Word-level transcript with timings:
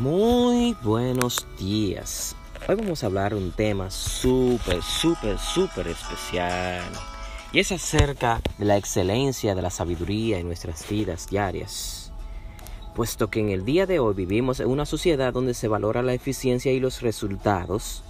Muy 0.00 0.74
buenos 0.82 1.46
días. 1.58 2.34
Hoy 2.66 2.74
vamos 2.74 3.02
a 3.02 3.06
hablar 3.06 3.34
un 3.34 3.50
tema 3.50 3.90
súper, 3.90 4.80
súper, 4.80 5.38
súper 5.38 5.88
especial. 5.88 6.82
Y 7.52 7.58
es 7.58 7.70
acerca 7.70 8.40
de 8.56 8.64
la 8.64 8.78
excelencia 8.78 9.54
de 9.54 9.60
la 9.60 9.68
sabiduría 9.68 10.38
en 10.38 10.46
nuestras 10.46 10.88
vidas 10.88 11.28
diarias. 11.28 12.12
Puesto 12.94 13.28
que 13.28 13.40
en 13.40 13.50
el 13.50 13.66
día 13.66 13.84
de 13.84 13.98
hoy 13.98 14.14
vivimos 14.14 14.60
en 14.60 14.68
una 14.68 14.86
sociedad 14.86 15.34
donde 15.34 15.52
se 15.52 15.68
valora 15.68 16.00
la 16.00 16.14
eficiencia 16.14 16.72
y 16.72 16.80
los 16.80 17.02
resultados, 17.02 18.02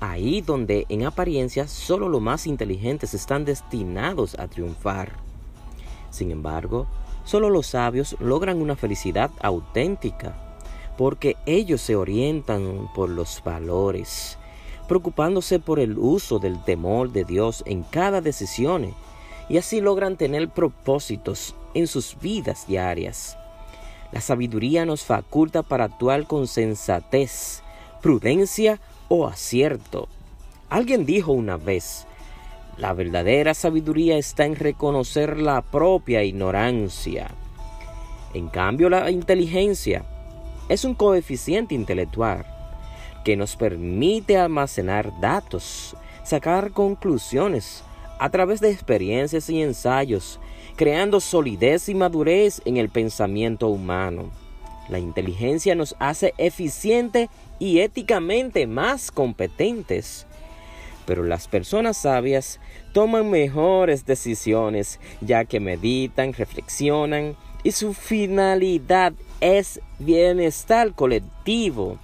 ahí 0.00 0.40
donde 0.40 0.86
en 0.88 1.04
apariencia 1.04 1.68
solo 1.68 2.08
los 2.08 2.22
más 2.22 2.46
inteligentes 2.46 3.12
están 3.12 3.44
destinados 3.44 4.34
a 4.38 4.48
triunfar. 4.48 5.12
Sin 6.08 6.30
embargo, 6.30 6.86
solo 7.24 7.50
los 7.50 7.66
sabios 7.66 8.16
logran 8.18 8.62
una 8.62 8.76
felicidad 8.76 9.30
auténtica 9.42 10.47
porque 10.98 11.36
ellos 11.46 11.80
se 11.80 11.94
orientan 11.94 12.90
por 12.92 13.08
los 13.08 13.40
valores, 13.44 14.36
preocupándose 14.88 15.60
por 15.60 15.78
el 15.78 15.96
uso 15.96 16.40
del 16.40 16.60
temor 16.64 17.12
de 17.12 17.24
Dios 17.24 17.62
en 17.66 17.84
cada 17.84 18.20
decisión 18.20 18.92
y 19.48 19.58
así 19.58 19.80
logran 19.80 20.16
tener 20.16 20.48
propósitos 20.48 21.54
en 21.72 21.86
sus 21.86 22.18
vidas 22.20 22.66
diarias. 22.66 23.38
La 24.10 24.20
sabiduría 24.20 24.84
nos 24.84 25.04
faculta 25.04 25.62
para 25.62 25.84
actuar 25.84 26.26
con 26.26 26.48
sensatez, 26.48 27.62
prudencia 28.02 28.80
o 29.06 29.28
acierto. 29.28 30.08
Alguien 30.68 31.06
dijo 31.06 31.30
una 31.30 31.58
vez, 31.58 32.08
la 32.76 32.92
verdadera 32.92 33.54
sabiduría 33.54 34.18
está 34.18 34.46
en 34.46 34.56
reconocer 34.56 35.38
la 35.38 35.62
propia 35.62 36.24
ignorancia. 36.24 37.30
En 38.34 38.48
cambio, 38.48 38.90
la 38.90 39.12
inteligencia 39.12 40.04
es 40.68 40.84
un 40.84 40.94
coeficiente 40.94 41.74
intelectual 41.74 42.44
que 43.24 43.36
nos 43.36 43.56
permite 43.56 44.36
almacenar 44.36 45.12
datos, 45.20 45.96
sacar 46.24 46.70
conclusiones 46.72 47.82
a 48.18 48.30
través 48.30 48.60
de 48.60 48.70
experiencias 48.70 49.48
y 49.48 49.62
ensayos, 49.62 50.40
creando 50.76 51.20
solidez 51.20 51.88
y 51.88 51.94
madurez 51.94 52.62
en 52.64 52.76
el 52.76 52.88
pensamiento 52.88 53.68
humano. 53.68 54.30
La 54.88 54.98
inteligencia 54.98 55.74
nos 55.74 55.94
hace 55.98 56.34
eficiente 56.38 57.28
y 57.58 57.80
éticamente 57.80 58.66
más 58.66 59.10
competentes. 59.10 60.26
Pero 61.04 61.22
las 61.22 61.48
personas 61.48 61.96
sabias 61.96 62.60
toman 62.92 63.30
mejores 63.30 64.04
decisiones 64.04 65.00
ya 65.20 65.44
que 65.44 65.60
meditan, 65.60 66.32
reflexionan 66.32 67.36
y 67.62 67.72
su 67.72 67.94
finalidad 67.94 69.12
es 69.40 69.80
bienestar 69.98 70.94
colectivo. 70.94 71.98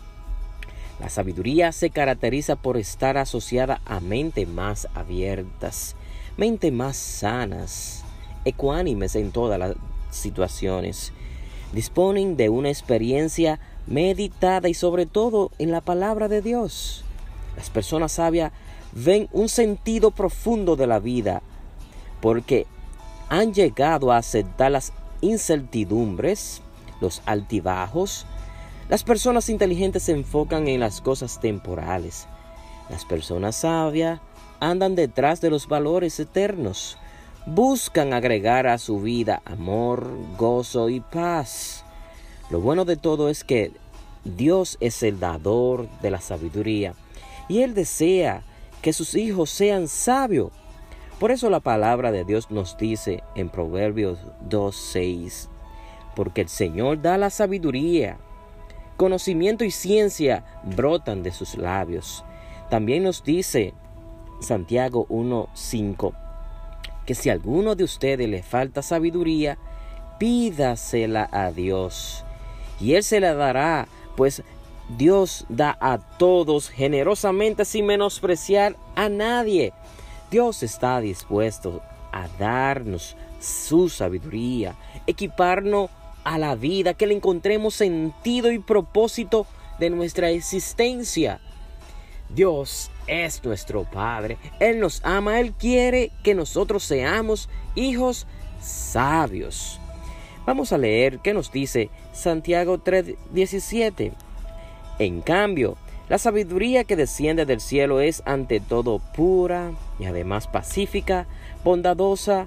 La 1.01 1.11
sabiduría 1.11 1.73
se 1.73 1.91
caracteriza 1.91 2.57
por 2.57 2.77
estar 2.77 3.19
asociada 3.19 3.81
a 3.85 4.01
mentes 4.01 4.49
más 4.49 4.89
abiertas, 4.95 5.97
mentes 6.37 6.73
más 6.73 6.97
sanas, 6.97 8.05
ecuánimes 8.45 9.17
en 9.17 9.33
todas 9.33 9.59
las 9.59 9.75
situaciones. 10.11 11.13
Disponen 11.73 12.37
de 12.37 12.49
una 12.49 12.69
experiencia 12.69 13.59
meditada 13.87 14.69
y 14.69 14.75
sobre 14.75 15.07
todo 15.07 15.51
en 15.59 15.73
la 15.73 15.81
palabra 15.81 16.29
de 16.29 16.41
Dios. 16.41 17.05
Las 17.57 17.71
personas 17.71 18.13
sabias 18.13 18.53
ven 18.93 19.29
un 19.33 19.49
sentido 19.49 20.13
profundo 20.13 20.77
de 20.77 20.87
la 20.87 21.01
vida 21.01 21.43
porque 22.21 22.67
han 23.29 23.53
llegado 23.53 24.13
a 24.13 24.19
aceptar 24.19 24.71
las 24.71 24.93
incertidumbres, 25.21 26.63
los 27.01 27.23
altibajos. 27.27 28.27
Las 28.89 29.05
personas 29.05 29.49
inteligentes 29.49 30.05
se 30.05 30.13
enfocan 30.13 30.69
en 30.69 30.81
las 30.81 31.01
cosas 31.01 31.41
temporales. 31.41 32.27
Las 32.91 33.05
personas 33.05 33.57
sabias 33.57 34.21
andan 34.61 34.95
detrás 34.95 35.41
de 35.41 35.51
los 35.51 35.69
valores 35.69 36.19
eternos. 36.21 36.99
Buscan 37.47 38.13
agregar 38.13 38.67
a 38.67 38.79
su 38.79 39.01
vida 39.01 39.43
amor, 39.45 40.09
gozo 40.39 40.89
y 40.89 41.01
paz. 41.01 41.85
Lo 42.51 42.61
bueno 42.61 42.85
de 42.85 42.97
todo 42.97 43.29
es 43.29 43.45
que 43.45 43.73
Dios 44.25 44.77
es 44.81 45.03
el 45.03 45.21
dador 45.21 45.89
de 46.01 46.11
la 46.11 46.21
sabiduría 46.21 46.95
y 47.49 47.61
Él 47.61 47.75
desea 47.75 48.43
que 48.81 48.93
sus 48.93 49.15
hijos 49.15 49.51
sean 49.51 49.89
sabios. 49.89 50.51
Por 51.19 51.31
eso 51.31 51.49
la 51.49 51.61
palabra 51.61 52.11
de 52.13 52.25
Dios 52.25 52.51
nos 52.51 52.77
dice 52.77 53.23
en 53.35 53.49
Proverbios 53.49 54.19
2.6, 54.49 55.49
porque 56.15 56.43
el 56.43 56.49
Señor 56.49 57.03
da 57.03 57.19
la 57.19 57.31
sabiduría. 57.31 58.19
Conocimiento 58.97 59.65
y 59.65 59.71
ciencia 59.71 60.45
brotan 60.63 61.23
de 61.23 61.33
sus 61.33 61.57
labios. 61.57 62.25
También 62.71 63.03
nos 63.03 63.25
dice 63.25 63.75
Santiago 64.41 65.07
1.5 65.09 66.15
que 67.07 67.15
si 67.15 67.29
a 67.29 67.33
alguno 67.35 67.75
de 67.75 67.85
ustedes 67.85 68.29
le 68.29 68.43
falta 68.43 68.83
sabiduría, 68.83 69.59
pídasela 70.19 71.29
a 71.33 71.51
Dios 71.51 72.25
y 72.81 72.95
Él 72.95 73.03
se 73.03 73.21
la 73.21 73.35
dará, 73.35 73.89
pues 74.17 74.43
Dios 74.89 75.47
da 75.49 75.77
a 75.81 75.99
todos 75.99 76.69
generosamente 76.69 77.65
sin 77.65 77.87
menospreciar 77.87 78.77
a 78.95 79.09
nadie. 79.09 79.73
Dios 80.31 80.63
está 80.63 81.01
dispuesto 81.01 81.83
a 82.13 82.29
darnos 82.39 83.17
su 83.41 83.89
sabiduría, 83.89 84.75
equiparnos 85.07 85.91
a 86.25 86.39
la 86.39 86.55
vida, 86.55 86.95
que 86.95 87.07
le 87.07 87.15
encontremos 87.15 87.75
sentido 87.75 88.51
y 88.51 88.59
propósito 88.59 89.47
de 89.79 89.91
nuestra 89.91 90.31
existencia. 90.31 91.41
Dios 92.31 92.91
es 93.07 93.45
nuestro 93.45 93.85
Padre, 93.85 94.39
Él 94.61 94.81
nos 94.81 95.01
ama, 95.05 95.41
Él 95.41 95.53
quiere 95.53 96.11
que 96.23 96.35
nosotros 96.35 96.83
seamos 96.83 97.49
hijos 97.75 98.27
sabios. 98.61 99.79
Vamos 100.47 100.73
a 100.73 100.79
leer 100.79 101.21
qué 101.21 101.33
nos 101.33 101.53
dice 101.53 101.91
Santiago 102.13 102.79
3:17. 102.79 104.13
En 104.99 105.23
cambio, 105.23 105.77
la 106.09 106.19
sabiduría 106.19 106.85
que 106.85 106.97
desciende 106.97 107.47
del 107.47 107.61
cielo 107.61 108.01
es 108.01 108.23
ante 108.27 108.61
todo 108.61 109.01
pura 109.17 109.73
y 109.99 110.05
además 110.05 110.47
pacífica, 110.47 111.27
bondadosa, 111.65 112.47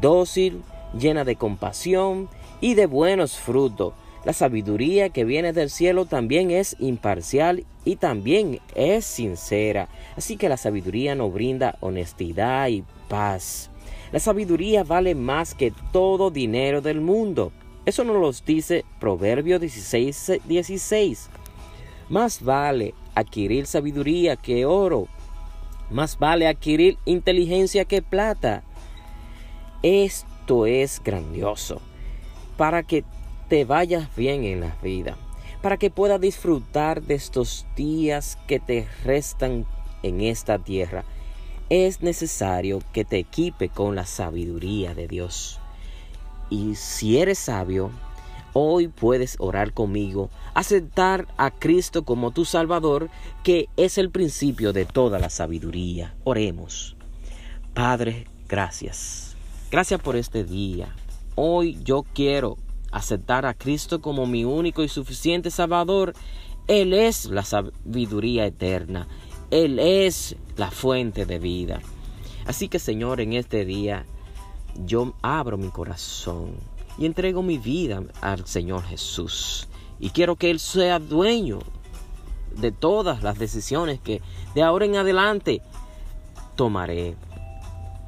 dócil, 0.00 0.62
llena 0.98 1.24
de 1.24 1.36
compasión 1.36 2.28
y 2.62 2.74
de 2.74 2.86
buenos 2.86 3.38
frutos. 3.38 3.92
La 4.24 4.32
sabiduría 4.32 5.10
que 5.10 5.24
viene 5.24 5.52
del 5.52 5.68
cielo 5.68 6.06
también 6.06 6.52
es 6.52 6.76
imparcial 6.78 7.66
y 7.84 7.96
también 7.96 8.60
es 8.76 9.04
sincera. 9.04 9.88
Así 10.16 10.36
que 10.36 10.48
la 10.48 10.56
sabiduría 10.56 11.16
nos 11.16 11.34
brinda 11.34 11.76
honestidad 11.80 12.68
y 12.68 12.84
paz. 13.08 13.68
La 14.12 14.20
sabiduría 14.20 14.84
vale 14.84 15.16
más 15.16 15.54
que 15.54 15.72
todo 15.92 16.30
dinero 16.30 16.80
del 16.80 17.00
mundo. 17.00 17.52
Eso 17.84 18.04
nos 18.04 18.16
lo 18.16 18.30
dice 18.46 18.84
Proverbio 19.00 19.58
16, 19.58 20.40
16. 20.44 21.30
Más 22.08 22.44
vale 22.44 22.94
adquirir 23.16 23.66
sabiduría 23.66 24.36
que 24.36 24.66
oro. 24.66 25.08
Más 25.90 26.16
vale 26.16 26.46
adquirir 26.46 26.96
inteligencia 27.06 27.84
que 27.86 28.02
plata. 28.02 28.62
Esto 29.82 30.66
es 30.66 31.02
grandioso 31.02 31.80
para 32.62 32.84
que 32.84 33.02
te 33.48 33.64
vayas 33.64 34.14
bien 34.14 34.44
en 34.44 34.60
la 34.60 34.76
vida, 34.84 35.16
para 35.62 35.78
que 35.78 35.90
puedas 35.90 36.20
disfrutar 36.20 37.02
de 37.02 37.14
estos 37.14 37.66
días 37.74 38.38
que 38.46 38.60
te 38.60 38.86
restan 39.02 39.66
en 40.04 40.20
esta 40.20 40.60
tierra. 40.60 41.04
Es 41.70 42.02
necesario 42.02 42.78
que 42.92 43.04
te 43.04 43.18
equipe 43.18 43.68
con 43.68 43.96
la 43.96 44.06
sabiduría 44.06 44.94
de 44.94 45.08
Dios. 45.08 45.58
Y 46.50 46.76
si 46.76 47.18
eres 47.18 47.40
sabio, 47.40 47.90
hoy 48.52 48.86
puedes 48.86 49.34
orar 49.40 49.72
conmigo, 49.72 50.30
aceptar 50.54 51.26
a 51.38 51.50
Cristo 51.50 52.04
como 52.04 52.30
tu 52.30 52.44
Salvador, 52.44 53.10
que 53.42 53.70
es 53.76 53.98
el 53.98 54.10
principio 54.10 54.72
de 54.72 54.84
toda 54.84 55.18
la 55.18 55.30
sabiduría. 55.30 56.14
Oremos. 56.22 56.94
Padre, 57.74 58.28
gracias. 58.48 59.34
Gracias 59.68 60.00
por 60.00 60.14
este 60.14 60.44
día. 60.44 60.94
Hoy 61.34 61.78
yo 61.82 62.04
quiero 62.12 62.58
aceptar 62.90 63.46
a 63.46 63.54
Cristo 63.54 64.02
como 64.02 64.26
mi 64.26 64.44
único 64.44 64.82
y 64.82 64.88
suficiente 64.88 65.50
Salvador. 65.50 66.12
Él 66.66 66.92
es 66.92 67.24
la 67.26 67.42
sabiduría 67.42 68.44
eterna. 68.44 69.08
Él 69.50 69.78
es 69.78 70.36
la 70.56 70.70
fuente 70.70 71.24
de 71.24 71.38
vida. 71.38 71.80
Así 72.46 72.68
que 72.68 72.78
Señor, 72.78 73.20
en 73.22 73.32
este 73.32 73.64
día 73.64 74.04
yo 74.84 75.14
abro 75.22 75.56
mi 75.56 75.68
corazón 75.68 76.56
y 76.98 77.06
entrego 77.06 77.42
mi 77.42 77.56
vida 77.56 78.02
al 78.20 78.46
Señor 78.46 78.82
Jesús. 78.82 79.68
Y 79.98 80.10
quiero 80.10 80.36
que 80.36 80.50
Él 80.50 80.60
sea 80.60 80.98
dueño 80.98 81.60
de 82.56 82.72
todas 82.72 83.22
las 83.22 83.38
decisiones 83.38 84.00
que 84.00 84.20
de 84.54 84.62
ahora 84.62 84.84
en 84.84 84.96
adelante 84.96 85.62
tomaré. 86.56 87.16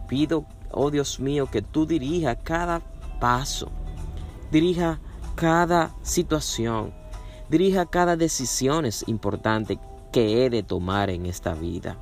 Pido, 0.09 0.44
oh 0.70 0.91
Dios 0.91 1.20
mío, 1.20 1.49
que 1.50 1.62
tú 1.62 1.87
dirijas 1.87 2.37
cada 2.43 2.81
paso 3.19 3.71
dirija 4.51 5.01
cada 5.35 5.95
situación. 6.03 6.93
dirija 7.49 7.87
cada 7.87 8.17
decisión 8.17 8.87
importante 9.07 9.79
que 10.13 10.45
he 10.45 10.51
de 10.51 10.63
tomar 10.63 11.11
en 11.11 11.27
esta 11.27 11.55
vida. 11.55 11.97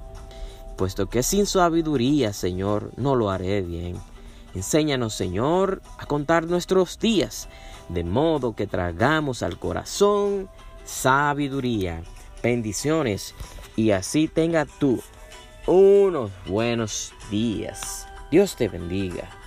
Puesto 0.77 1.09
que 1.09 1.23
sin 1.23 1.47
sabiduría, 1.47 2.33
Señor, 2.33 2.93
no 2.97 3.17
lo 3.17 3.31
haré 3.31 3.63
bien. 3.63 3.97
Enséñanos, 4.55 5.15
Señor, 5.15 5.83
a 5.99 6.07
contar 6.07 6.47
nuestros 6.47 6.99
días, 6.99 7.49
de 7.89 8.05
modo 8.05 8.55
que 8.55 8.67
tragamos 8.67 9.43
al 9.43 9.59
corazón 9.59 10.49
sabiduría, 10.85 12.03
bendiciones, 12.43 13.35
y 13.77 13.93
así 13.93 14.29
tenga 14.29 14.67
tú 14.67 15.01
unos 15.67 16.31
buenos 16.47 17.13
días. 17.31 18.07
Dios 18.31 18.57
te 18.57 18.69
bendiga. 18.69 19.42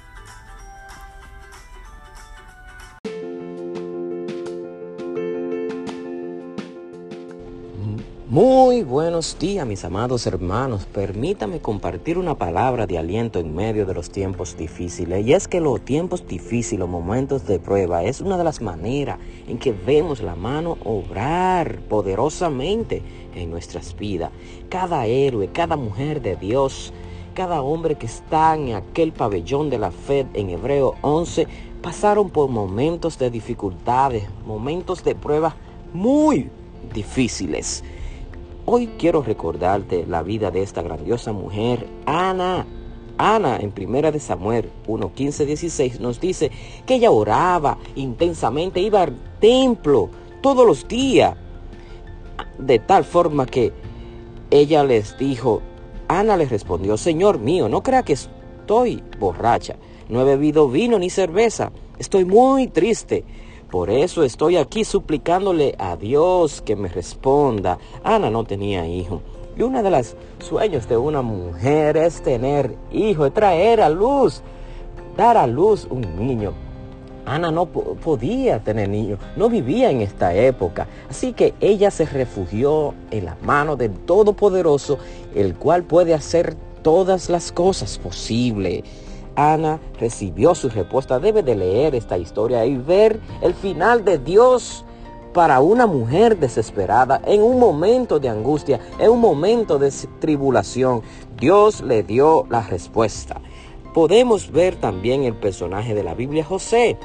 Muy 8.36 8.84
buenos 8.84 9.40
días 9.40 9.66
mis 9.66 9.86
amados 9.86 10.28
hermanos. 10.28 10.86
Permítame 10.88 11.62
compartir 11.62 12.18
una 12.18 12.38
palabra 12.38 12.86
de 12.86 12.98
aliento 12.98 13.40
en 13.40 13.56
medio 13.56 13.86
de 13.86 13.94
los 13.94 14.10
tiempos 14.10 14.58
difíciles. 14.58 15.26
Y 15.26 15.32
es 15.32 15.48
que 15.48 15.62
los 15.62 15.80
tiempos 15.80 16.28
difíciles, 16.28 16.82
los 16.82 16.90
momentos 16.90 17.48
de 17.48 17.60
prueba, 17.60 18.04
es 18.04 18.20
una 18.20 18.38
de 18.38 18.44
las 18.44 18.62
maneras 18.62 19.20
en 19.48 19.58
que 19.58 19.72
vemos 19.72 20.22
la 20.22 20.36
mano 20.36 20.78
obrar 20.84 21.80
poderosamente 21.88 23.02
en 23.34 23.50
nuestras 23.50 23.96
vidas. 23.96 24.32
Cada 24.68 25.06
héroe, 25.06 25.48
cada 25.54 25.78
mujer 25.78 26.22
de 26.22 26.36
Dios, 26.36 26.92
cada 27.36 27.62
hombre 27.62 27.96
que 27.96 28.08
está 28.08 28.54
en 28.54 28.74
aquel 28.74 29.14
pabellón 29.14 29.70
de 29.70 29.78
la 29.78 29.92
fe 29.92 30.28
en 30.34 30.50
Hebreo 30.50 30.96
11, 31.04 31.48
pasaron 31.82 32.30
por 32.30 32.50
momentos 32.50 33.18
de 33.18 33.30
dificultades, 33.30 34.26
momentos 34.46 35.06
de 35.06 35.16
prueba 35.16 35.56
muy 35.94 36.50
difíciles. 36.94 37.82
Hoy 38.68 38.88
quiero 38.98 39.22
recordarte 39.22 40.08
la 40.08 40.24
vida 40.24 40.50
de 40.50 40.64
esta 40.64 40.82
grandiosa 40.82 41.32
mujer, 41.34 41.88
Ana. 42.08 42.66
Ana 43.20 43.58
en 43.58 43.72
Primera 43.72 44.12
de 44.12 44.20
Samuel 44.20 44.72
1, 44.88 45.14
15, 45.14 45.46
16 45.46 46.00
nos 46.00 46.20
dice 46.20 46.50
que 46.88 46.96
ella 46.96 47.12
oraba 47.12 47.78
intensamente, 47.96 48.82
iba 48.82 49.04
al 49.04 49.16
templo 49.40 50.10
todos 50.42 50.66
los 50.66 50.88
días, 50.88 51.38
de 52.58 52.80
tal 52.80 53.04
forma 53.04 53.46
que 53.46 53.72
ella 54.50 54.84
les 54.84 55.16
dijo, 55.20 55.62
Ana 56.08 56.36
les 56.36 56.50
respondió, 56.50 56.98
Señor 56.98 57.38
mío, 57.38 57.70
no 57.70 57.84
crea 57.84 58.02
que 58.02 58.14
estoy 58.14 59.04
borracha, 59.20 59.76
no 60.10 60.22
he 60.22 60.26
bebido 60.26 60.70
vino 60.70 60.98
ni 60.98 61.12
cerveza, 61.12 61.72
estoy 62.00 62.26
muy 62.26 62.68
triste 62.68 63.26
por 63.70 63.90
eso 63.90 64.24
estoy 64.24 64.58
aquí 64.58 64.86
suplicándole 64.86 65.76
a 65.78 65.98
Dios 65.98 66.62
que 66.62 66.76
me 66.76 66.88
responda. 66.88 67.78
Ana 68.04 68.30
no 68.30 68.44
tenía 68.44 68.88
hijo. 68.88 69.22
Y 69.58 69.64
uno 69.64 69.82
de 69.82 69.90
los 69.90 70.16
sueños 70.40 70.88
de 70.88 70.98
una 70.98 71.22
mujer 71.22 71.98
es 71.98 72.22
tener 72.22 72.76
hijo, 72.92 73.26
es 73.26 73.34
traer 73.34 73.82
a 73.82 73.90
luz, 73.90 74.42
dar 75.16 75.38
a 75.38 75.48
luz 75.48 75.88
un 75.90 76.02
niño. 76.18 76.54
Ana 77.26 77.50
no 77.50 77.66
podía 77.66 78.64
tener 78.64 78.88
niño, 78.90 79.18
no 79.36 79.50
vivía 79.50 79.90
en 79.90 80.02
esta 80.02 80.36
época. 80.36 80.88
Así 81.10 81.34
que 81.34 81.56
ella 81.60 81.90
se 81.90 82.06
refugió 82.06 82.94
en 83.10 83.26
la 83.26 83.38
mano 83.42 83.76
del 83.76 83.92
Todopoderoso, 83.92 85.00
el 85.34 85.56
cual 85.56 85.84
puede 85.84 86.14
hacer 86.14 86.56
todas 86.84 87.30
las 87.30 87.52
cosas 87.52 87.98
posibles. 87.98 88.84
Ana 89.36 89.80
recibió 90.00 90.56
su 90.56 90.70
respuesta. 90.70 91.20
Debe 91.20 91.44
de 91.44 91.56
leer 91.56 91.96
esta 91.96 92.18
historia 92.18 92.66
y 92.66 92.78
ver 92.78 93.20
el 93.42 93.54
final 93.54 94.06
de 94.06 94.18
Dios 94.18 94.86
para 95.34 95.60
una 95.60 95.86
mujer 95.86 96.40
desesperada 96.40 97.22
en 97.26 97.42
un 97.42 97.60
momento 97.60 98.20
de 98.20 98.30
angustia, 98.30 98.80
en 99.00 99.12
un 99.12 99.20
momento 99.20 99.78
de 99.78 99.92
tribulación. 100.20 101.02
Dios 101.38 101.82
le 101.82 102.04
dio 102.04 102.46
la 102.50 102.62
respuesta. 102.62 103.42
Podemos 103.94 104.52
ver 104.52 104.78
también 104.78 105.24
el 105.24 105.36
personaje 105.36 105.94
de 105.94 106.04
la 106.04 106.14
Biblia, 106.14 106.46
José. 106.46 106.98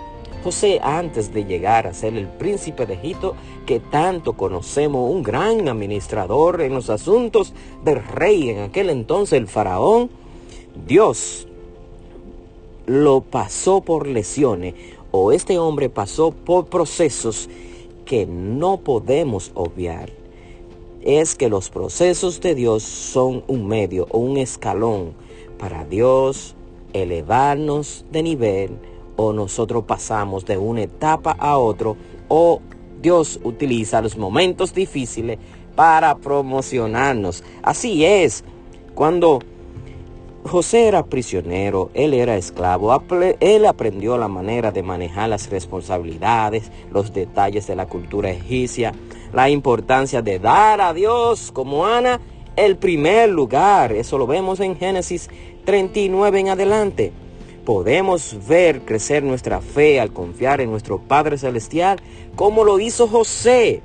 José 0.44 0.80
antes 0.82 1.34
de 1.34 1.44
llegar 1.44 1.86
a 1.86 1.92
ser 1.92 2.14
el 2.14 2.26
príncipe 2.26 2.86
de 2.86 2.94
Egipto 2.94 3.34
que 3.66 3.78
tanto 3.78 4.34
conocemos, 4.34 5.10
un 5.10 5.22
gran 5.22 5.68
administrador 5.68 6.62
en 6.62 6.72
los 6.72 6.88
asuntos 6.88 7.52
del 7.84 8.02
rey 8.04 8.48
en 8.48 8.60
aquel 8.60 8.90
entonces, 8.90 9.38
el 9.38 9.48
faraón, 9.48 10.08
Dios 10.86 11.46
lo 12.90 13.20
pasó 13.20 13.82
por 13.82 14.08
lesiones 14.08 14.74
o 15.12 15.30
este 15.30 15.60
hombre 15.60 15.88
pasó 15.88 16.32
por 16.32 16.66
procesos 16.66 17.48
que 18.04 18.26
no 18.26 18.78
podemos 18.78 19.52
obviar. 19.54 20.10
Es 21.00 21.36
que 21.36 21.48
los 21.48 21.70
procesos 21.70 22.40
de 22.40 22.56
Dios 22.56 22.82
son 22.82 23.44
un 23.46 23.68
medio 23.68 24.08
o 24.10 24.18
un 24.18 24.38
escalón 24.38 25.12
para 25.56 25.84
Dios 25.84 26.56
elevarnos 26.92 28.04
de 28.10 28.24
nivel 28.24 28.70
o 29.14 29.32
nosotros 29.32 29.84
pasamos 29.84 30.44
de 30.44 30.58
una 30.58 30.82
etapa 30.82 31.36
a 31.38 31.58
otro 31.58 31.96
o 32.26 32.60
Dios 33.00 33.38
utiliza 33.44 34.02
los 34.02 34.16
momentos 34.16 34.74
difíciles 34.74 35.38
para 35.76 36.16
promocionarnos. 36.16 37.44
Así 37.62 38.04
es, 38.04 38.42
cuando 38.96 39.38
José 40.44 40.88
era 40.88 41.04
prisionero, 41.04 41.90
él 41.92 42.14
era 42.14 42.36
esclavo, 42.36 42.98
él 43.40 43.66
aprendió 43.66 44.16
la 44.16 44.26
manera 44.26 44.72
de 44.72 44.82
manejar 44.82 45.28
las 45.28 45.50
responsabilidades, 45.50 46.72
los 46.90 47.12
detalles 47.12 47.66
de 47.66 47.76
la 47.76 47.86
cultura 47.86 48.30
egipcia, 48.30 48.94
la 49.34 49.50
importancia 49.50 50.22
de 50.22 50.38
dar 50.38 50.80
a 50.80 50.94
Dios 50.94 51.52
como 51.52 51.86
Ana 51.86 52.20
el 52.56 52.78
primer 52.78 53.28
lugar. 53.28 53.92
Eso 53.92 54.16
lo 54.16 54.26
vemos 54.26 54.60
en 54.60 54.76
Génesis 54.76 55.28
39 55.66 56.40
en 56.40 56.48
adelante. 56.48 57.12
Podemos 57.66 58.36
ver 58.48 58.80
crecer 58.80 59.22
nuestra 59.22 59.60
fe 59.60 60.00
al 60.00 60.12
confiar 60.12 60.62
en 60.62 60.70
nuestro 60.70 60.98
Padre 61.00 61.36
Celestial 61.36 62.00
como 62.34 62.64
lo 62.64 62.80
hizo 62.80 63.06
José 63.06 63.82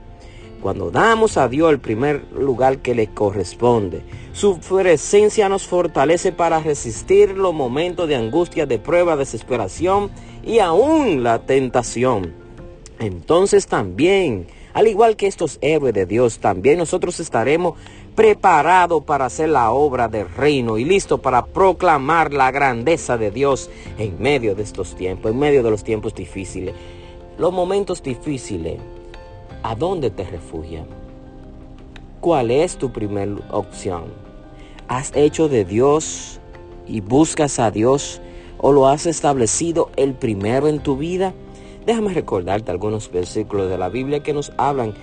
cuando 0.65 0.89
damos 0.89 1.37
a 1.37 1.47
Dios 1.47 1.69
el 1.69 1.77
primer 1.77 2.23
lugar 2.33 2.79
que 2.79 2.95
le 2.95 3.05
corresponde. 3.05 4.01
Su 4.33 4.57
presencia 4.57 5.47
nos 5.47 5.67
fortalece 5.67 6.31
para 6.31 6.59
resistir 6.59 7.37
los 7.37 7.53
momentos 7.53 8.07
de 8.07 8.15
angustia, 8.15 8.65
de 8.65 8.79
prueba, 8.79 9.15
desesperación 9.15 10.09
y 10.43 10.57
aún 10.57 11.21
la 11.21 11.37
tentación. 11.45 12.33
Entonces 12.97 13.67
también, 13.67 14.47
al 14.73 14.87
igual 14.87 15.15
que 15.15 15.27
estos 15.27 15.59
héroes 15.61 15.93
de 15.93 16.07
Dios, 16.07 16.39
también 16.39 16.79
nosotros 16.79 17.19
estaremos 17.19 17.77
preparados 18.15 19.03
para 19.03 19.25
hacer 19.25 19.49
la 19.49 19.69
obra 19.69 20.07
del 20.07 20.27
reino 20.27 20.79
y 20.79 20.83
listos 20.83 21.19
para 21.19 21.45
proclamar 21.45 22.33
la 22.33 22.49
grandeza 22.49 23.19
de 23.19 23.29
Dios 23.29 23.69
en 23.99 24.19
medio 24.19 24.55
de 24.55 24.63
estos 24.63 24.95
tiempos, 24.95 25.31
en 25.31 25.37
medio 25.37 25.61
de 25.61 25.69
los 25.69 25.83
tiempos 25.83 26.15
difíciles. 26.15 26.73
Los 27.37 27.53
momentos 27.53 28.01
difíciles, 28.01 28.79
¿a 29.65 29.73
dónde 29.73 30.11
te 30.11 30.23
refugias? 30.23 30.85
¿Cuál 32.21 32.51
es 32.51 32.77
tu 32.77 32.91
primera 32.91 33.35
opción? 33.49 34.03
has 34.87 35.11
hecho 35.15 35.49
de 35.49 35.65
Dios 35.65 36.39
y 36.85 37.01
buscas 37.01 37.57
a 37.57 37.71
Dios 37.71 38.21
o 38.59 38.71
lo 38.71 38.87
has 38.87 39.07
establecido 39.07 39.89
el 39.95 40.13
primero 40.13 40.67
en 40.67 40.83
tu 40.83 40.97
vida? 40.97 41.33
Déjame 41.87 42.13
recordarte 42.13 42.69
algunos 42.69 43.11
versículos 43.11 43.67
de 43.67 43.79
la 43.79 43.89
Biblia 43.89 44.21
que 44.21 44.33
nos 44.33 44.51
hablan 44.57 44.93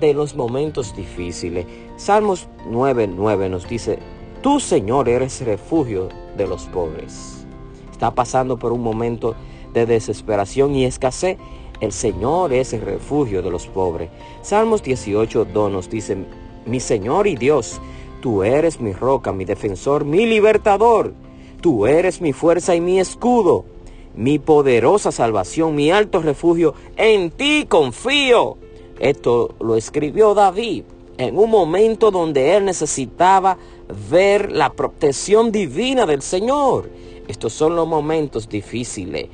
de 0.00 0.14
los 0.14 0.34
momentos 0.34 0.96
difíciles. 0.96 1.66
Salmos 1.98 2.48
9:9 2.66 3.50
nos 3.50 3.68
dice, 3.68 3.98
Tú 4.40 4.58
Señor 4.58 5.10
eres 5.10 5.44
refugio 5.44 6.08
de 6.34 6.46
los 6.46 6.64
pobres. 6.64 7.46
Está 7.92 8.14
pasando 8.14 8.58
por 8.58 8.72
un 8.72 8.82
momento 8.82 9.34
de 9.74 9.84
desesperación 9.84 10.74
y 10.74 10.86
escasez. 10.86 11.36
El 11.80 11.92
Señor 11.92 12.52
es 12.52 12.72
el 12.72 12.80
refugio 12.80 13.42
de 13.42 13.50
los 13.50 13.66
pobres. 13.66 14.10
Salmos 14.42 14.82
18:2 14.82 15.70
nos 15.70 15.88
dice, 15.88 16.16
Mi 16.66 16.80
Señor 16.80 17.26
y 17.26 17.36
Dios, 17.36 17.80
Tú 18.20 18.42
eres 18.42 18.80
mi 18.80 18.92
roca, 18.92 19.32
mi 19.32 19.44
defensor, 19.44 20.04
mi 20.04 20.26
libertador. 20.26 21.14
Tú 21.60 21.86
eres 21.86 22.20
mi 22.20 22.32
fuerza 22.32 22.74
y 22.74 22.80
mi 22.80 22.98
escudo, 22.98 23.64
mi 24.16 24.40
poderosa 24.40 25.12
salvación, 25.12 25.76
mi 25.76 25.90
alto 25.92 26.20
refugio. 26.20 26.74
En 26.96 27.30
ti 27.30 27.66
confío. 27.68 28.56
Esto 28.98 29.54
lo 29.60 29.76
escribió 29.76 30.34
David 30.34 30.84
en 31.16 31.38
un 31.38 31.50
momento 31.50 32.10
donde 32.10 32.56
él 32.56 32.64
necesitaba 32.64 33.58
ver 34.10 34.50
la 34.50 34.72
protección 34.72 35.52
divina 35.52 36.04
del 36.04 36.22
Señor. 36.22 36.90
Estos 37.28 37.52
son 37.52 37.76
los 37.76 37.86
momentos 37.86 38.48
difíciles 38.48 39.28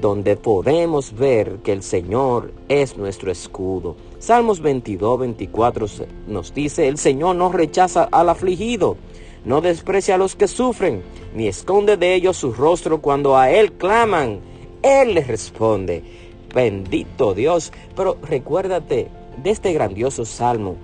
donde 0.00 0.36
podemos 0.36 1.14
ver 1.14 1.58
que 1.62 1.72
el 1.72 1.82
Señor 1.82 2.52
es 2.68 2.96
nuestro 2.96 3.30
escudo. 3.30 3.96
Salmos 4.18 4.60
22, 4.60 5.20
24 5.20 5.86
nos 6.28 6.54
dice, 6.54 6.88
el 6.88 6.98
Señor 6.98 7.36
no 7.36 7.50
rechaza 7.50 8.08
al 8.10 8.28
afligido, 8.28 8.96
no 9.44 9.60
desprecia 9.60 10.16
a 10.16 10.18
los 10.18 10.36
que 10.36 10.48
sufren, 10.48 11.02
ni 11.34 11.48
esconde 11.48 11.96
de 11.96 12.14
ellos 12.14 12.36
su 12.36 12.52
rostro 12.52 13.00
cuando 13.00 13.36
a 13.36 13.50
Él 13.50 13.72
claman. 13.72 14.40
Él 14.82 15.14
les 15.14 15.26
responde. 15.26 16.02
Bendito 16.54 17.34
Dios. 17.34 17.72
Pero 17.94 18.16
recuérdate 18.22 19.08
de 19.42 19.50
este 19.50 19.72
grandioso 19.72 20.24
salmo. 20.24 20.76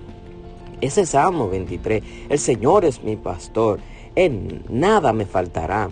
Ese 0.81 1.05
Salmo 1.05 1.49
23. 1.49 2.03
El 2.29 2.39
Señor 2.39 2.85
es 2.85 3.03
mi 3.03 3.15
pastor. 3.15 3.79
En 4.15 4.63
nada 4.69 5.13
me 5.13 5.25
faltará. 5.25 5.89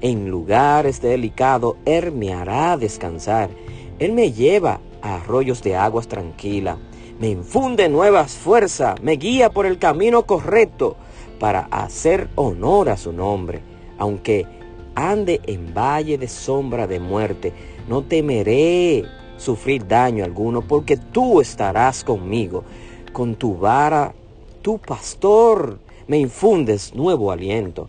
En 0.00 0.30
lugares 0.30 1.00
delicados, 1.00 1.74
Él 1.84 2.12
me 2.12 2.32
hará 2.32 2.76
descansar. 2.76 3.50
Él 3.98 4.12
me 4.12 4.32
lleva 4.32 4.80
a 5.02 5.16
arroyos 5.16 5.62
de 5.62 5.74
aguas 5.74 6.06
tranquilas. 6.06 6.78
Me 7.18 7.28
infunde 7.30 7.88
nuevas 7.88 8.32
fuerzas. 8.32 9.00
Me 9.02 9.12
guía 9.12 9.50
por 9.50 9.66
el 9.66 9.78
camino 9.78 10.24
correcto 10.24 10.96
para 11.40 11.62
hacer 11.72 12.28
honor 12.36 12.90
a 12.90 12.96
su 12.96 13.12
nombre. 13.12 13.60
Aunque 13.98 14.46
ande 14.94 15.40
en 15.46 15.74
valle 15.74 16.16
de 16.16 16.28
sombra 16.28 16.86
de 16.86 17.00
muerte, 17.00 17.52
no 17.88 18.02
temeré 18.02 19.04
sufrir 19.36 19.86
daño 19.86 20.24
alguno, 20.24 20.62
porque 20.62 20.96
tú 20.96 21.40
estarás 21.40 22.04
conmigo. 22.04 22.62
Con 23.12 23.34
tu 23.34 23.56
vara, 23.56 24.14
tu 24.62 24.78
pastor, 24.78 25.78
me 26.06 26.18
infundes 26.18 26.94
nuevo 26.94 27.32
aliento. 27.32 27.88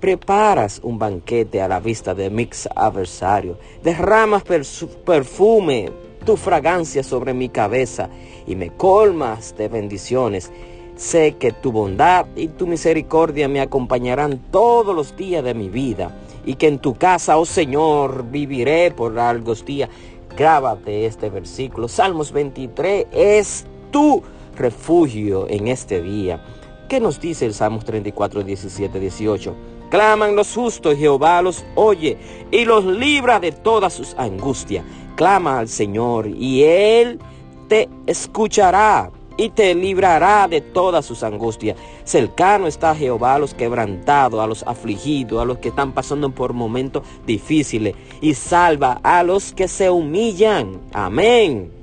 Preparas 0.00 0.80
un 0.82 0.98
banquete 0.98 1.60
a 1.60 1.68
la 1.68 1.78
vista 1.78 2.14
de 2.14 2.30
mis 2.30 2.66
adversarios. 2.74 3.58
Derramas 3.82 4.44
perfume, 4.44 5.90
tu 6.24 6.38
fragancia 6.38 7.02
sobre 7.02 7.34
mi 7.34 7.50
cabeza 7.50 8.08
y 8.46 8.56
me 8.56 8.70
colmas 8.70 9.54
de 9.58 9.68
bendiciones. 9.68 10.50
Sé 10.96 11.36
que 11.38 11.52
tu 11.52 11.70
bondad 11.70 12.24
y 12.34 12.48
tu 12.48 12.66
misericordia 12.66 13.46
me 13.46 13.60
acompañarán 13.60 14.38
todos 14.50 14.96
los 14.96 15.14
días 15.18 15.44
de 15.44 15.52
mi 15.52 15.68
vida 15.68 16.16
y 16.46 16.54
que 16.54 16.68
en 16.68 16.78
tu 16.78 16.94
casa, 16.94 17.36
oh 17.36 17.44
Señor, 17.44 18.24
viviré 18.30 18.92
por 18.92 19.12
largos 19.12 19.66
días. 19.66 19.90
Grábate 20.34 21.04
este 21.04 21.28
versículo. 21.28 21.88
Salmos 21.88 22.32
23 22.32 23.06
es 23.12 23.66
tu 23.90 24.22
refugio 24.56 25.46
en 25.46 25.68
este 25.68 26.00
día. 26.00 26.42
¿Qué 26.90 26.98
nos 26.98 27.20
dice 27.20 27.46
el 27.46 27.54
Salmos 27.54 27.84
34, 27.84 28.42
17, 28.42 28.98
18? 28.98 29.54
Claman 29.90 30.34
los 30.34 30.52
justos, 30.52 30.96
Jehová 30.96 31.40
los 31.40 31.64
oye 31.76 32.18
y 32.50 32.64
los 32.64 32.84
libra 32.84 33.38
de 33.38 33.52
todas 33.52 33.92
sus 33.92 34.12
angustias. 34.18 34.84
Clama 35.14 35.60
al 35.60 35.68
Señor 35.68 36.26
y 36.26 36.64
Él 36.64 37.20
te 37.68 37.88
escuchará 38.08 39.12
y 39.36 39.50
te 39.50 39.72
librará 39.76 40.48
de 40.48 40.62
todas 40.62 41.06
sus 41.06 41.22
angustias. 41.22 41.76
Cercano 42.02 42.66
está 42.66 42.96
Jehová 42.96 43.36
a 43.36 43.38
los 43.38 43.54
quebrantados, 43.54 44.40
a 44.40 44.48
los 44.48 44.64
afligidos, 44.64 45.40
a 45.40 45.44
los 45.44 45.58
que 45.58 45.68
están 45.68 45.92
pasando 45.92 46.30
por 46.30 46.54
momentos 46.54 47.04
difíciles 47.24 47.94
y 48.20 48.34
salva 48.34 48.98
a 49.04 49.22
los 49.22 49.52
que 49.52 49.68
se 49.68 49.90
humillan. 49.90 50.80
Amén. 50.92 51.79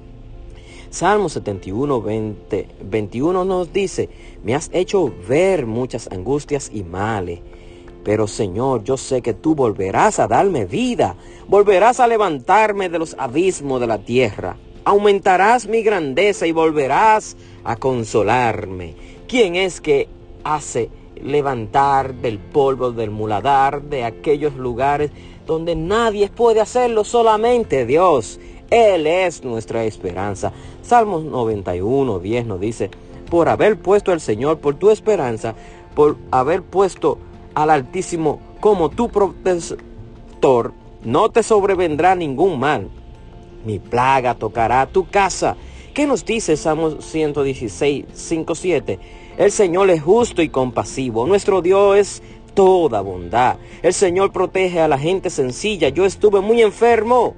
Salmo 0.89 1.29
71, 1.29 2.01
20, 2.01 2.67
21 2.83 3.45
nos 3.45 3.73
dice, 3.73 4.09
me 4.43 4.55
has 4.55 4.69
hecho 4.73 5.13
ver 5.27 5.65
muchas 5.65 6.07
angustias 6.11 6.71
y 6.73 6.83
males 6.83 7.39
pero 8.07 8.25
Señor, 8.25 8.85
yo 8.85 8.95
sé 8.95 9.21
que 9.21 9.33
tú 9.33 9.53
volverás 9.53 10.17
a 10.19 10.29
darme 10.29 10.63
vida, 10.63 11.17
volverás 11.45 11.99
a 11.99 12.07
levantarme 12.07 12.87
de 12.87 12.99
los 12.99 13.17
abismos 13.19 13.81
de 13.81 13.87
la 13.87 13.97
tierra, 13.97 14.55
aumentarás 14.85 15.67
mi 15.67 15.81
grandeza 15.81 16.47
y 16.47 16.53
volverás 16.53 17.35
a 17.65 17.75
consolarme. 17.75 18.95
¿Quién 19.27 19.57
es 19.57 19.81
que 19.81 20.07
hace 20.45 20.89
levantar 21.21 22.13
del 22.13 22.39
polvo 22.39 22.91
del 22.91 23.11
muladar 23.11 23.81
de 23.81 24.05
aquellos 24.05 24.55
lugares 24.55 25.11
donde 25.45 25.75
nadie 25.75 26.29
puede 26.29 26.61
hacerlo, 26.61 27.03
solamente 27.03 27.85
Dios? 27.85 28.39
Él 28.69 29.07
es 29.07 29.43
nuestra 29.43 29.85
esperanza. 29.85 30.51
Salmos 30.81 31.23
91, 31.23 32.19
10 32.19 32.45
nos 32.45 32.59
dice, 32.59 32.89
por 33.29 33.49
haber 33.49 33.77
puesto 33.77 34.11
al 34.11 34.21
Señor 34.21 34.59
por 34.59 34.75
tu 34.75 34.89
esperanza, 34.89 35.55
por 35.95 36.17
haber 36.31 36.63
puesto 36.63 37.17
al 37.53 37.69
Altísimo 37.69 38.39
como 38.59 38.89
tu 38.89 39.09
protector, 39.09 40.73
no 41.03 41.29
te 41.29 41.43
sobrevendrá 41.43 42.15
ningún 42.15 42.59
mal. 42.59 42.89
Mi 43.65 43.79
plaga 43.79 44.35
tocará 44.35 44.85
tu 44.85 45.09
casa. 45.09 45.55
¿Qué 45.93 46.05
nos 46.05 46.25
dice 46.25 46.57
Salmo 46.57 47.01
116, 47.01 48.05
5, 48.13 48.55
7? 48.55 48.99
El 49.37 49.51
Señor 49.51 49.89
es 49.89 50.01
justo 50.01 50.41
y 50.41 50.49
compasivo. 50.49 51.25
Nuestro 51.25 51.61
Dios 51.61 51.97
es 51.97 52.23
toda 52.53 53.01
bondad. 53.01 53.57
El 53.81 53.93
Señor 53.93 54.31
protege 54.31 54.79
a 54.79 54.87
la 54.87 54.97
gente 54.97 55.29
sencilla. 55.29 55.89
Yo 55.89 56.05
estuve 56.05 56.41
muy 56.41 56.61
enfermo 56.61 57.35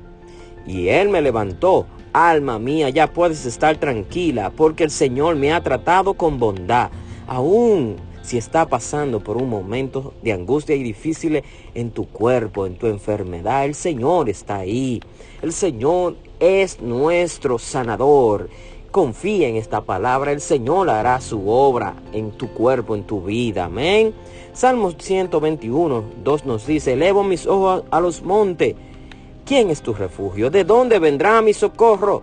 y 0.65 0.89
Él 0.89 1.09
me 1.09 1.21
levantó. 1.21 1.85
Alma 2.11 2.57
mía, 2.57 2.89
ya 2.89 3.13
puedes 3.13 3.45
estar 3.45 3.77
tranquila 3.77 4.51
porque 4.55 4.83
el 4.83 4.89
Señor 4.89 5.35
me 5.35 5.53
ha 5.53 5.61
tratado 5.61 6.15
con 6.15 6.39
bondad. 6.39 6.89
Aún 7.27 7.97
si 8.29 8.37
está 8.37 8.67
pasando 8.67 9.21
por 9.21 9.37
un 9.37 9.49
momento 9.49 10.13
de 10.21 10.33
angustia 10.33 10.75
y 10.75 10.83
difícil 10.83 11.41
en 11.73 11.89
tu 11.89 12.07
cuerpo, 12.07 12.67
en 12.67 12.75
tu 12.75 12.85
enfermedad, 12.85 13.65
el 13.65 13.73
Señor 13.73 14.29
está 14.29 14.57
ahí. 14.57 15.01
El 15.41 15.51
Señor 15.51 16.15
es 16.39 16.79
nuestro 16.79 17.57
sanador. 17.57 18.49
Confía 18.91 19.47
en 19.47 19.55
esta 19.55 19.81
palabra, 19.81 20.31
el 20.31 20.41
Señor 20.41 20.91
hará 20.91 21.21
su 21.21 21.49
obra 21.49 21.95
en 22.13 22.31
tu 22.31 22.49
cuerpo, 22.49 22.95
en 22.95 23.03
tu 23.03 23.21
vida. 23.21 23.65
Amén. 23.65 24.13
Salmos 24.53 24.95
121, 24.99 26.03
2 26.23 26.45
nos 26.45 26.67
dice, 26.67 26.93
elevo 26.93 27.23
mis 27.23 27.47
ojos 27.47 27.83
a 27.89 27.99
los 27.99 28.21
montes. 28.21 28.75
¿Quién 29.49 29.71
es 29.71 29.81
tu 29.81 29.95
refugio? 29.95 30.51
¿De 30.51 30.63
dónde 30.63 30.99
vendrá 30.99 31.41
mi 31.41 31.53
socorro? 31.53 32.21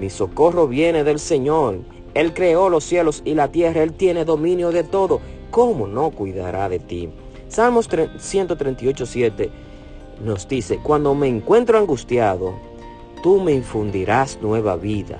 Mi 0.00 0.08
socorro 0.08 0.66
viene 0.66 1.04
del 1.04 1.18
Señor. 1.18 1.80
Él 2.14 2.32
creó 2.32 2.70
los 2.70 2.84
cielos 2.84 3.20
y 3.26 3.34
la 3.34 3.48
tierra, 3.48 3.82
Él 3.82 3.92
tiene 3.92 4.24
dominio 4.24 4.72
de 4.72 4.82
todo. 4.82 5.20
¿cómo 5.50 5.86
no 5.86 6.10
cuidará 6.10 6.70
de 6.70 6.78
ti? 6.78 7.10
Salmos 7.48 7.86
138, 8.16 9.04
7 9.04 9.50
nos 10.24 10.48
dice, 10.48 10.78
cuando 10.82 11.14
me 11.14 11.28
encuentro 11.28 11.76
angustiado, 11.76 12.54
tú 13.22 13.42
me 13.42 13.52
infundirás 13.52 14.38
nueva 14.40 14.76
vida. 14.76 15.18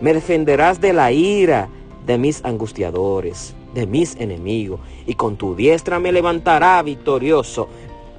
Me 0.00 0.14
defenderás 0.14 0.80
de 0.80 0.94
la 0.94 1.12
ira 1.12 1.68
de 2.06 2.16
mis 2.16 2.42
angustiadores, 2.42 3.54
de 3.74 3.86
mis 3.86 4.16
enemigos, 4.16 4.80
y 5.06 5.12
con 5.12 5.36
tu 5.36 5.54
diestra 5.54 6.00
me 6.00 6.10
levantará 6.10 6.82
victorioso. 6.82 7.68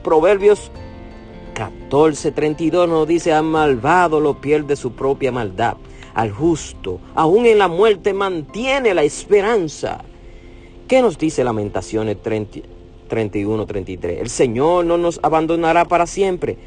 Proverbios 0.03 0.71
14:32 1.61 2.87
nos 2.87 3.07
dice, 3.07 3.33
al 3.33 3.43
malvado 3.43 4.19
lo 4.19 4.41
pierde 4.41 4.75
su 4.75 4.93
propia 4.93 5.31
maldad, 5.31 5.77
al 6.13 6.31
justo, 6.31 6.99
aún 7.13 7.45
en 7.45 7.59
la 7.59 7.67
muerte 7.67 8.13
mantiene 8.13 8.93
la 8.93 9.03
esperanza. 9.03 10.03
¿Qué 10.87 11.01
nos 11.01 11.17
dice 11.17 11.43
Lamentaciones 11.43 12.17
31, 12.21 13.65
33? 13.65 14.19
El 14.19 14.29
Señor 14.29 14.85
no 14.85 14.97
nos 14.97 15.19
abandonará 15.23 15.85
para 15.85 16.07
siempre, 16.07 16.57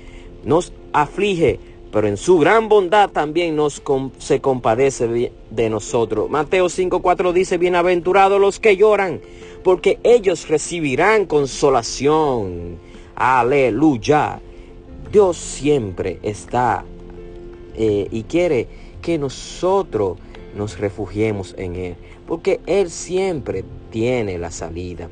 nos 0.44 0.72
aflige, 0.92 1.58
pero 1.92 2.06
en 2.08 2.16
su 2.16 2.38
gran 2.38 2.68
bondad 2.68 3.10
también 3.10 3.54
nos 3.56 3.82
se 4.18 4.40
compadece 4.40 5.30
de 5.50 5.70
nosotros. 5.70 6.30
Mateo 6.30 6.68
5, 6.68 7.02
4 7.02 7.32
dice, 7.32 7.58
bienaventurados 7.58 8.40
los 8.40 8.60
que 8.60 8.76
lloran, 8.76 9.20
porque 9.62 9.98
ellos 10.04 10.48
recibirán 10.48 11.26
consolación. 11.26 12.78
Aleluya. 13.14 14.40
Dios 15.12 15.36
siempre 15.36 16.18
está 16.22 16.84
eh, 17.76 18.08
y 18.10 18.22
quiere 18.24 18.68
que 19.02 19.18
nosotros 19.18 20.18
nos 20.56 20.78
refugiemos 20.78 21.54
en 21.58 21.76
Él, 21.76 21.96
porque 22.26 22.60
Él 22.66 22.90
siempre 22.90 23.64
tiene 23.90 24.38
la 24.38 24.50
salida. 24.50 25.08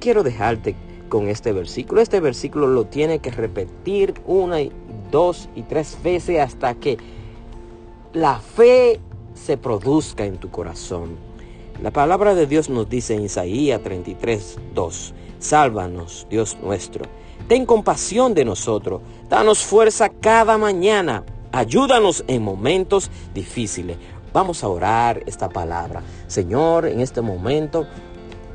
Quiero 0.00 0.22
dejarte 0.22 0.74
con 1.08 1.28
este 1.28 1.52
versículo. 1.52 2.00
Este 2.00 2.20
versículo 2.20 2.66
lo 2.66 2.86
tiene 2.86 3.20
que 3.20 3.30
repetir 3.30 4.14
una 4.26 4.60
y 4.60 4.72
dos 5.10 5.48
y 5.54 5.62
tres 5.62 5.96
veces 6.02 6.40
hasta 6.40 6.74
que 6.74 6.98
la 8.12 8.38
fe 8.38 9.00
se 9.34 9.56
produzca 9.56 10.24
en 10.24 10.38
tu 10.38 10.50
corazón. 10.50 11.16
La 11.82 11.90
palabra 11.90 12.34
de 12.34 12.46
Dios 12.46 12.70
nos 12.70 12.88
dice 12.88 13.14
en 13.14 13.22
Isaías 13.22 13.82
33, 13.82 14.58
2, 14.74 15.14
Sálvanos, 15.38 16.26
Dios 16.30 16.56
nuestro. 16.62 17.04
Ten 17.48 17.66
compasión 17.66 18.34
de 18.34 18.44
nosotros. 18.44 19.00
Danos 19.28 19.64
fuerza 19.64 20.08
cada 20.08 20.58
mañana. 20.58 21.24
Ayúdanos 21.52 22.24
en 22.26 22.42
momentos 22.42 23.10
difíciles. 23.34 23.96
Vamos 24.32 24.62
a 24.62 24.68
orar 24.68 25.22
esta 25.26 25.48
palabra. 25.48 26.02
Señor, 26.26 26.86
en 26.86 27.00
este 27.00 27.20
momento 27.20 27.86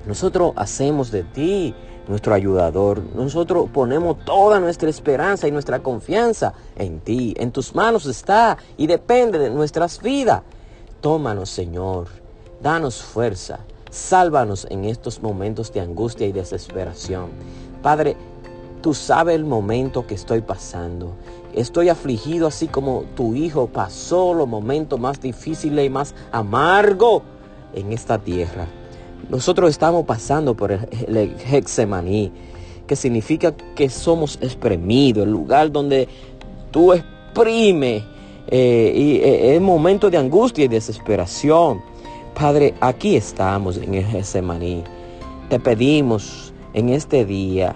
nosotros 0.05 0.53
hacemos 0.55 1.09
de 1.11 1.23
ti 1.23 1.73
nuestro 2.07 2.33
ayudador. 2.33 3.01
Nosotros 3.15 3.69
ponemos 3.71 4.23
toda 4.25 4.59
nuestra 4.59 4.89
esperanza 4.89 5.47
y 5.47 5.51
nuestra 5.51 5.79
confianza 5.79 6.53
en 6.75 6.99
ti. 6.99 7.33
En 7.37 7.51
tus 7.51 7.73
manos 7.73 8.05
está 8.05 8.57
y 8.77 8.87
depende 8.87 9.39
de 9.39 9.49
nuestras 9.49 10.01
vidas. 10.01 10.43
Tómanos, 10.99 11.49
Señor. 11.49 12.07
Danos 12.61 13.01
fuerza. 13.01 13.59
Sálvanos 13.89 14.67
en 14.69 14.85
estos 14.85 15.21
momentos 15.21 15.73
de 15.73 15.81
angustia 15.81 16.27
y 16.27 16.31
desesperación. 16.31 17.29
Padre, 17.81 18.15
tú 18.81 18.93
sabes 18.93 19.35
el 19.35 19.45
momento 19.45 20.05
que 20.05 20.15
estoy 20.15 20.41
pasando. 20.41 21.15
estoy 21.53 21.89
afligido 21.89 22.47
así 22.47 22.67
como 22.67 23.03
tu 23.15 23.35
hijo 23.35 23.67
pasó 23.67 24.33
los 24.33 24.47
momentos 24.47 24.99
más 24.99 25.19
difíciles 25.19 25.85
y 25.85 25.89
más 25.89 26.15
amargos 26.31 27.23
en 27.73 27.91
esta 27.91 28.17
tierra. 28.17 28.67
Nosotros 29.29 29.69
estamos 29.69 30.05
pasando 30.05 30.55
por 30.55 30.71
el, 30.71 31.35
Hexemaní, 31.51 32.31
que 32.87 32.95
significa 32.95 33.53
que 33.75 33.89
somos 33.89 34.37
exprimidos, 34.41 35.25
el 35.25 35.31
lugar 35.31 35.71
donde 35.71 36.07
tú 36.71 36.93
exprimes 36.93 38.03
eh, 38.47 38.93
y 38.95 39.19
eh, 39.21 39.59
momento 39.59 40.09
de 40.09 40.17
angustia 40.17 40.65
y 40.65 40.67
desesperación. 40.67 41.81
Padre, 42.33 42.73
aquí 42.81 43.15
estamos 43.15 43.77
en 43.77 43.93
el 43.93 44.05
Getsemaní. 44.05 44.83
Te 45.49 45.59
pedimos 45.59 46.53
en 46.73 46.89
este 46.89 47.25
día 47.25 47.75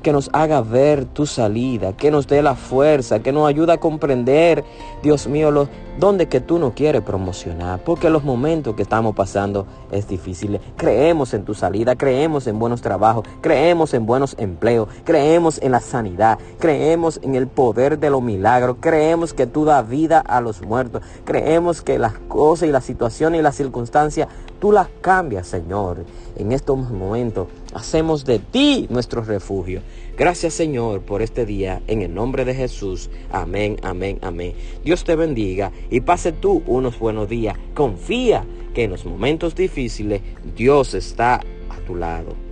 que 0.00 0.12
nos 0.12 0.30
haga 0.32 0.60
ver 0.60 1.04
tu 1.04 1.26
salida, 1.26 1.96
que 1.96 2.10
nos 2.10 2.26
dé 2.26 2.42
la 2.42 2.54
fuerza, 2.54 3.20
que 3.20 3.32
nos 3.32 3.48
ayude 3.48 3.72
a 3.72 3.78
comprender, 3.78 4.64
Dios 5.02 5.26
mío, 5.26 5.50
lo, 5.50 5.68
dónde 6.00 6.28
que 6.28 6.40
tú 6.40 6.58
no 6.58 6.72
quieres 6.74 7.02
promocionar, 7.02 7.84
porque 7.84 8.10
los 8.10 8.24
momentos 8.24 8.74
que 8.74 8.82
estamos 8.82 9.14
pasando 9.14 9.66
es 9.92 10.08
difícil. 10.08 10.58
Creemos 10.76 11.34
en 11.34 11.44
tu 11.44 11.54
salida, 11.54 11.94
creemos 11.94 12.46
en 12.46 12.58
buenos 12.58 12.80
trabajos, 12.80 13.26
creemos 13.42 13.92
en 13.92 14.06
buenos 14.06 14.34
empleos, 14.38 14.88
creemos 15.04 15.60
en 15.62 15.72
la 15.72 15.80
sanidad, 15.80 16.38
creemos 16.58 17.20
en 17.22 17.34
el 17.34 17.46
poder 17.46 17.98
de 17.98 18.10
los 18.10 18.22
milagros, 18.22 18.78
creemos 18.80 19.34
que 19.34 19.46
tú 19.46 19.66
das 19.66 19.86
vida 19.88 20.20
a 20.20 20.40
los 20.40 20.62
muertos, 20.62 21.02
creemos 21.24 21.82
que 21.82 21.98
las 21.98 22.14
cosas 22.14 22.68
y 22.68 22.72
las 22.72 22.84
situaciones 22.84 23.40
y 23.40 23.42
las 23.42 23.54
circunstancias 23.54 24.28
tú 24.60 24.70
las 24.70 24.88
cambias, 25.00 25.48
Señor. 25.48 26.04
En 26.36 26.52
estos 26.52 26.78
momentos 26.78 27.48
hacemos 27.74 28.24
de 28.24 28.38
ti 28.38 28.86
nuestro 28.90 29.22
refugio. 29.22 29.82
Gracias 30.20 30.52
Señor 30.52 31.00
por 31.00 31.22
este 31.22 31.46
día, 31.46 31.80
en 31.86 32.02
el 32.02 32.12
nombre 32.12 32.44
de 32.44 32.54
Jesús. 32.54 33.08
Amén, 33.32 33.78
amén, 33.82 34.18
amén. 34.20 34.52
Dios 34.84 35.02
te 35.02 35.16
bendiga 35.16 35.72
y 35.88 36.02
pase 36.02 36.30
tú 36.30 36.62
unos 36.66 36.98
buenos 36.98 37.26
días. 37.26 37.56
Confía 37.72 38.44
que 38.74 38.84
en 38.84 38.90
los 38.90 39.06
momentos 39.06 39.54
difíciles 39.54 40.20
Dios 40.54 40.92
está 40.92 41.36
a 41.70 41.76
tu 41.86 41.96
lado. 41.96 42.49